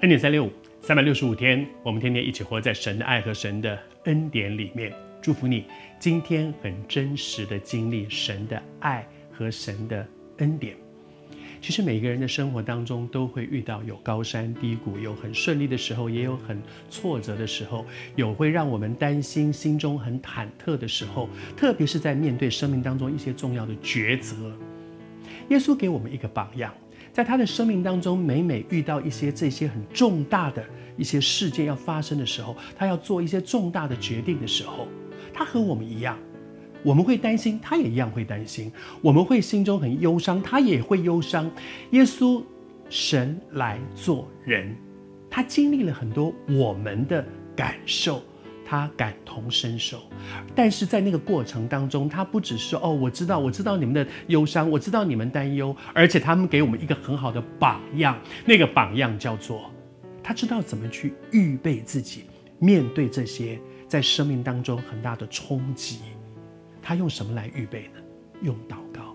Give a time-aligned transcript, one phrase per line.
[0.00, 0.52] 恩典三六五，
[0.82, 4.92] 三百六十五天，我们天天一起活在神的爱和神的恩典里面。
[5.22, 5.64] 祝福你，
[5.98, 10.06] 今天很真实的经历神的爱和神的
[10.36, 10.76] 恩典。
[11.62, 21.26] 其实每个人的生活当中都会遇到有高山低谷，有很顺利的时候，也有很挫折的时候，有会让我们担心、心中很忐忑的时候，
[21.56, 24.54] 特别是在面对生命当中一些重要的抉择。
[25.48, 26.70] 耶稣给我们一个榜样。
[27.16, 30.62] 在他的生命当中，每每遇到一些这些很重大的
[30.98, 34.86] 一些事件要发生的时候，他要做一些重大的决定的时候，
[35.32, 36.18] 他和我们一样，
[36.82, 38.70] 我们会担心，他也一样会担心；
[39.00, 41.50] 我们会心中很忧伤，他也会忧伤。
[41.92, 42.42] 耶稣，
[42.90, 44.76] 神来做人，
[45.30, 47.24] 他经历了很多我们的
[47.56, 48.22] 感受。
[48.68, 50.02] 他感同身受，
[50.52, 58.18] 但是在那个过程当中，他不只是哦，我知道，我知道你们的忧伤，我知道你们担忧，而且他们给我们一个很好的榜样。
[58.44, 59.70] 那个榜样叫做，
[60.20, 62.24] 他知道怎么去预备自己，
[62.58, 66.00] 面对这些在生命当中很大的冲击。
[66.82, 68.00] 他用什么来预备呢？
[68.42, 69.14] 用祷告。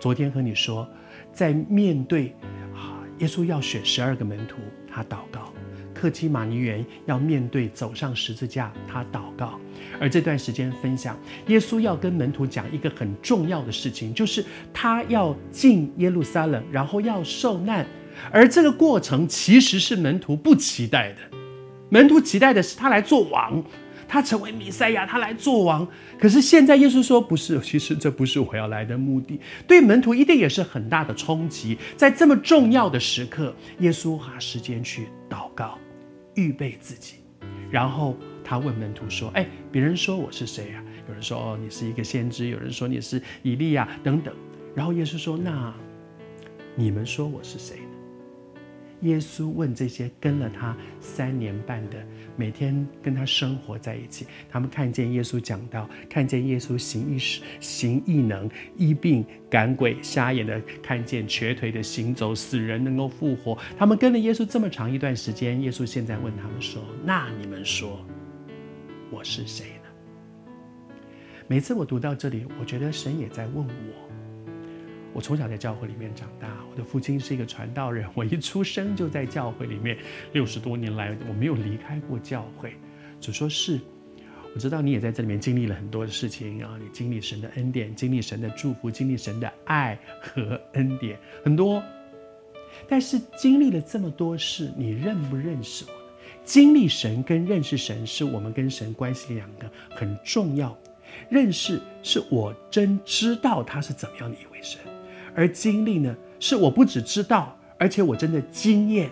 [0.00, 0.88] 昨天和你说，
[1.32, 2.34] 在面对
[2.74, 4.56] 啊，耶稣要选十二个门徒，
[4.90, 5.52] 他祷告。
[5.98, 9.58] 客西马尼园要面对走上十字架，他祷告。
[9.98, 17.86] 而这段时间分享，耶稣要跟门徒讲一个很重要的事情，就是他要进耶路撒冷，然后要受难。
[18.30, 21.36] 而这个过程其实是门徒不期待的，
[21.88, 23.62] 门徒期待的是他来做王，
[24.08, 25.86] 他成为弥赛亚，他来做王。
[26.18, 29.38] 可是现在耶稣说不是，其实这不是我要来的目的。
[29.66, 31.76] 对门徒一定也是很大的冲击。
[31.96, 35.78] 在这么重要的时刻，耶稣花时间去祷告。
[36.36, 37.16] 预备自己，
[37.70, 40.84] 然后他问门徒说：“哎，别人说我是谁呀？
[41.08, 44.34] 有人说哦，你是一个先知；有人说你是以利亚等等。
[44.74, 45.74] 然后耶稣说：那
[46.74, 47.78] 你们说我是谁？”
[49.06, 51.96] 耶稣问这些跟了他三年半的，
[52.36, 63.56] 每天跟他生活在一起，他们看见耶稣讲道，看见耶稣行异事、行异能、医病赶鬼、瞎眼的看见、瘸腿的行走、死人能够复活。
[63.78, 68.04] 他们跟了耶稣这么长一段时间，耶稣现在问他们说：“那你们说
[69.10, 70.52] 我是谁呢？”
[71.48, 74.10] 每次我读到这里，我觉得神也在问我。
[75.16, 79.96] 我从小在教会里面长大，我的父亲是一个传道人，我一出生就在教会里面，
[80.34, 82.74] 六十多年来我没有离开过教会。
[83.18, 83.80] 主说是，
[84.54, 91.82] 我知道你也在这里面经历了很多的事情啊，你经历神的恩典，经历神的祝福，经历神的爱和恩典很多。
[92.86, 95.92] 但是经历了这么多事，你认不认识我？
[96.44, 100.76] 经历神跟认识神是我们跟神关系两个很重要。
[101.30, 104.78] 认识是我真知道他是怎么样的一位神。
[105.36, 109.10] 而经历呢，是我不只知道，而且我真的经验。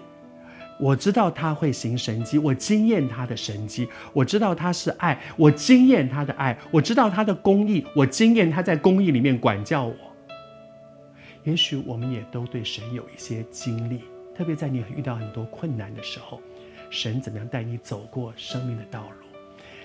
[0.80, 9.94] 我知道他会行神迹，我经验他的神迹；我知道他是爱，我经验他的爱；我知道他的公义，我经验他在公义里面管教我。
[11.44, 14.00] 也许我们也都对神有一些经历，
[14.34, 16.40] 特别在你遇到很多困难的时候，
[16.90, 19.26] 神怎么样带你走过生命的道路。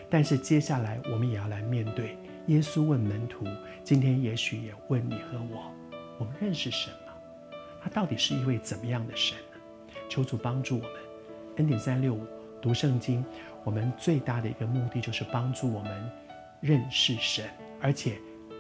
[0.09, 2.17] 但是接下来我们也要来面对。
[2.47, 3.45] 耶稣问门徒，
[3.83, 5.71] 今天也许也问你和我。
[6.19, 7.13] 我们认识神吗？
[7.81, 9.95] 他到底是一位怎么样的神呢？
[10.09, 10.91] 求主帮助我们。
[11.55, 12.25] 恩典三六五
[12.61, 13.23] 读圣经，
[13.63, 16.11] 我们最大的一个目的就是帮助我们
[16.61, 17.45] 认识神，
[17.81, 18.17] 而且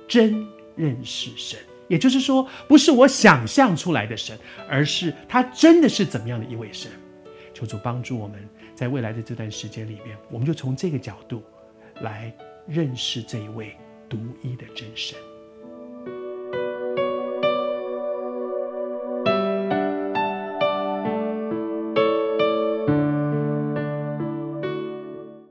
[0.07, 1.59] 真认识神。
[1.87, 4.37] 也就是说，不是我想象出来的神，
[4.69, 6.91] 而是他真的是怎么样的一位神。
[7.53, 11.43] 求主帮助我们，在未来的这段时间里面，我们就从这个角度
[12.01, 12.33] 来
[12.67, 13.75] 认识这一位
[14.07, 15.17] 独一的真神。